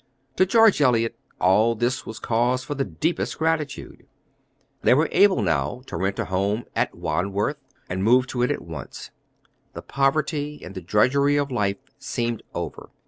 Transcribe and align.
To 0.37 0.47
George 0.47 0.81
Eliot 0.81 1.15
all 1.39 1.75
this 1.75 2.07
was 2.07 2.17
cause 2.17 2.63
for 2.63 2.73
the 2.73 2.83
deepest 2.83 3.37
gratitude. 3.37 4.07
They 4.81 4.95
were 4.95 5.07
able 5.11 5.43
now 5.43 5.83
to 5.85 5.95
rent 5.95 6.17
a 6.17 6.25
home 6.25 6.65
at 6.75 6.95
Wandworth, 6.95 7.57
and 7.87 8.03
move 8.03 8.25
to 8.33 8.41
it 8.41 8.49
at 8.49 8.63
once. 8.63 9.11
The 9.73 9.83
poverty 9.83 10.59
and 10.63 10.73
the 10.73 10.81
drudgery 10.81 11.37
of 11.37 11.51
life 11.51 11.77
seemed 11.99 12.41
over. 12.55 12.89